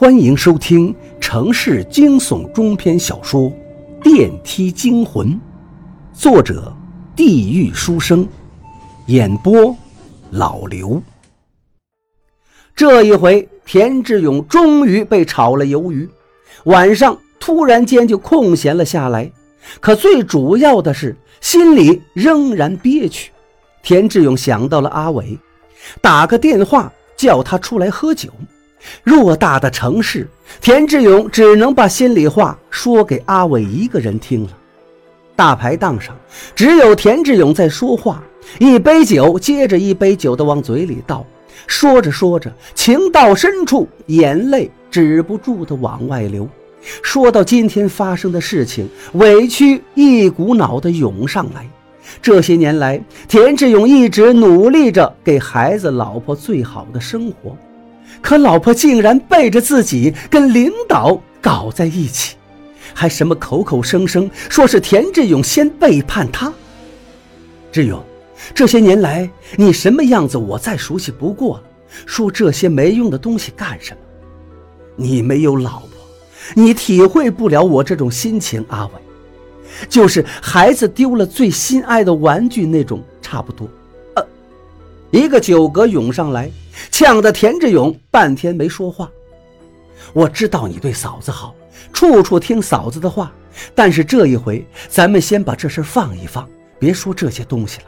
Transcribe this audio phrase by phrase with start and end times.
[0.00, 3.50] 欢迎收听城市惊悚中篇小说
[4.00, 5.26] 《电梯惊魂》，
[6.12, 6.72] 作者：
[7.16, 8.24] 地狱书生，
[9.06, 9.76] 演播：
[10.30, 11.02] 老刘。
[12.76, 16.08] 这一回，田志勇终于被炒了鱿鱼，
[16.66, 19.28] 晚上突然间就空闲了下来。
[19.80, 23.32] 可最主要的是，心里仍然憋屈。
[23.82, 25.36] 田志勇想到了阿伟，
[26.00, 28.30] 打个电话叫他出来喝酒。
[29.04, 30.28] 偌大的城市，
[30.60, 34.50] 田志勇只能把心里话说给阿伟一个人听了。
[35.36, 36.16] 大排档上，
[36.54, 38.22] 只有田志勇在说话，
[38.58, 41.24] 一杯酒接着一杯酒的往嘴里倒，
[41.66, 46.48] 说着说着，情到深处，眼泪止不住的往外流。
[47.02, 51.68] 说到今天发生的事情，委屈一股脑的涌上来。
[52.22, 57.56] 这些年来，田志勇一直努力着给孩子、老婆最好的生活。
[58.20, 62.36] 可老婆竟然背着自己跟领导搞在一起，
[62.92, 66.52] 还什么口口声声说是田志勇先背叛她。
[67.70, 68.02] 志勇，
[68.54, 71.64] 这些年来你什么样子我再熟悉不过了，
[72.06, 74.00] 说这些没用的东西干什么？
[74.96, 75.90] 你没有老婆，
[76.54, 78.64] 你体会不了我这种心情。
[78.68, 78.92] 阿伟，
[79.88, 83.68] 就是孩子丢了最心爱的玩具那种，差不多。
[85.10, 86.50] 一个酒嗝涌上来。
[86.92, 89.10] 呛得田志勇半天没说话。
[90.12, 91.52] 我知道你对嫂子好，
[91.92, 93.32] 处处听嫂子的话，
[93.74, 96.48] 但是这一回，咱们先把这事放一放，
[96.78, 97.86] 别说这些东西了。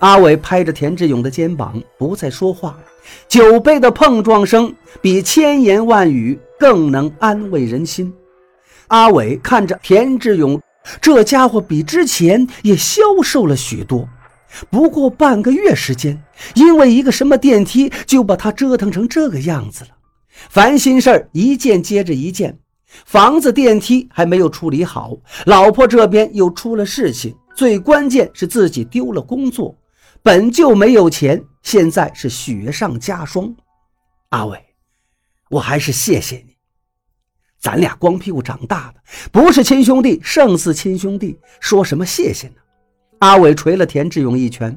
[0.00, 2.78] 阿伟拍着田志勇的肩膀，不再说话。
[3.26, 8.12] 酒杯的碰撞声比千言万语更能安慰人心。
[8.88, 10.60] 阿伟看着田志勇，
[11.00, 14.06] 这家伙比之前也消瘦了许多。
[14.70, 16.22] 不过半个月时间，
[16.54, 19.90] 因为一个什么电梯就把他折腾成这个样子了。
[20.50, 22.58] 烦心事儿一件接着一件，
[23.04, 29.76] 房子电梯还没有处理好，老婆这边又出了事情，最关键是自己丢了工作，
[30.22, 33.54] 本就没有钱，现在是雪上加霜。
[34.30, 34.58] 阿伟，
[35.50, 36.56] 我还是谢谢你，
[37.60, 39.00] 咱俩光屁股长大的，
[39.30, 42.54] 不是亲兄弟胜似亲兄弟，说什么谢谢呢？
[43.24, 44.76] 阿伟捶了田志勇一拳，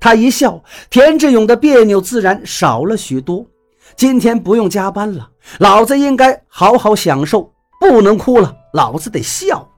[0.00, 0.60] 他一笑，
[0.90, 3.46] 田志勇的别扭自然少了许多。
[3.94, 9.68] 今天不用加班了，老子应该好好享受，不能哭了，老子得笑。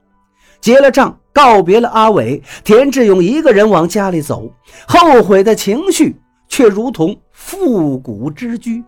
[0.63, 4.51] 结了账，告别了阿伟，田志勇一个人往家里走，
[4.89, 6.17] 后悔的情绪
[6.49, 8.83] 却如同复古之居。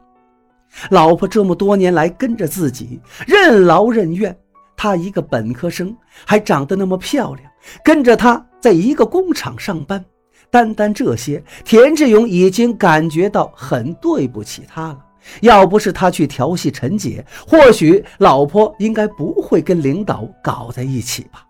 [0.89, 4.35] 老婆这么多年来跟着自己，任劳任怨。
[4.75, 7.51] 他一个本科生，还长得那么漂亮，
[7.85, 10.05] 跟着他在一个工厂上班，
[10.51, 14.99] 单单这些，田志勇已经感觉到很对不起他了。
[15.43, 21.45] 要不是他去调戏陈姐，或许老婆应该不会跟领导搞在一起吧。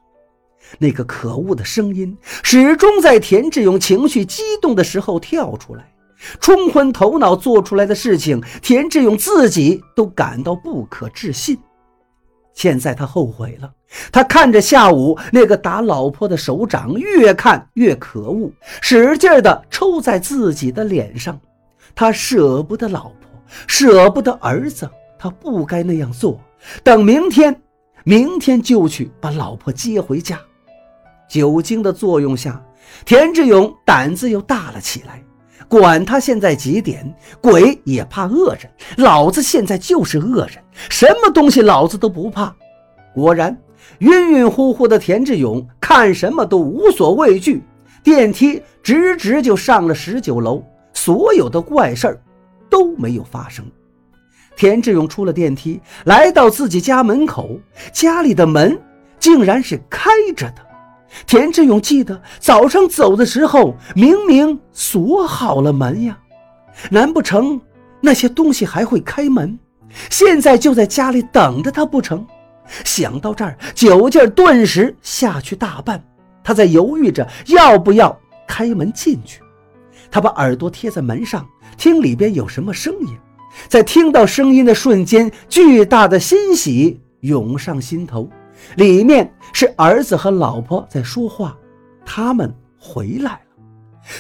[0.79, 5.93] 那个可恶的声音始终在田志勇情绪激动的时候跳出来，
[6.41, 11.57] 冲昏头脑做出来的事情，田志勇自己都感到不可置信。
[12.59, 13.73] 现在他后悔了，
[14.11, 21.39] 他看着下午那个打老婆的手掌，越看越可恶，使劲的抽在自己的脸上。
[21.95, 23.31] 他舍不得老婆，
[23.69, 26.41] 舍不得儿子，他不该那样做。
[26.83, 27.55] 等明天，
[28.03, 30.41] 明天就去把老婆接回家。
[31.29, 32.61] 酒精的作用下，
[33.05, 35.23] 田志勇胆子又大了起来。
[35.69, 38.71] 管他现在几点，鬼也怕恶人。
[38.97, 40.57] 老子现在就是恶人，
[40.89, 42.55] 什么东西老子都不怕。
[43.15, 43.57] 果然，
[43.99, 47.63] 晕晕乎乎的田志勇看什么都无所畏惧，
[48.03, 52.23] 电梯直直就上了十九楼，所有的怪事儿
[52.71, 53.65] 都没有发生。
[54.57, 57.61] 田志勇出了电梯，来到自己家门口，
[57.93, 58.81] 家里的门
[59.19, 60.68] 竟然是开着的。
[61.27, 66.19] 田志勇记得早上走的时候，明明锁好了门呀，
[66.91, 67.61] 难不成
[68.01, 69.59] 那些东西还会开门？
[70.11, 72.27] 现在就在家里等着他不成？
[72.85, 76.03] 想到这儿，酒劲儿顿时下去大半。
[76.45, 79.41] 他在犹豫着要不要开门进去。
[80.11, 81.47] 他把耳朵贴在门上，
[81.77, 83.09] 听里边有什么声音。
[83.69, 88.29] 在听到声音的瞬间，巨大的欣喜涌上心头。
[88.77, 91.57] 里面是儿子和老婆在说话，
[92.05, 93.41] 他们回来了。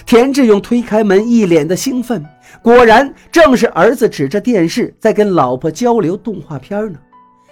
[0.05, 2.25] 田志勇推开门，一脸的兴奋。
[2.63, 6.99] 果然，正是儿子指着电视在跟老婆交流动画片呢。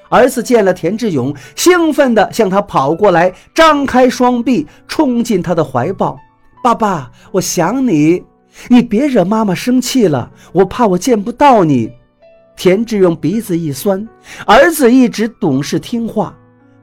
[0.08, 6.18] 儿子见了田志勇，兴奋地向他跑过来，张开双臂冲进他的怀抱
[6.62, 8.22] ：“爸爸，我想你，
[8.68, 11.90] 你别惹妈妈生气了，我怕我见不到你。”
[12.56, 14.06] 田志勇鼻子一酸，
[14.46, 16.34] 儿子一直懂事听话。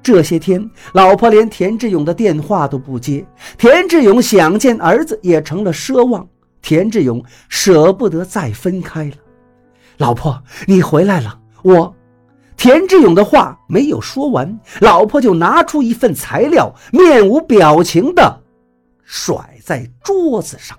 [0.04, 3.26] 这些天，老婆连田志勇的电话都不接，
[3.58, 6.28] 田志勇想见儿子也成了奢望。
[6.62, 9.16] 田志勇舍不得再分开了。
[9.98, 11.96] 老婆，你回来了，我。
[12.56, 18.42] 田志勇的话没有说完，老婆就拿出一份材料，面无表情地
[19.04, 20.78] 甩在桌子上。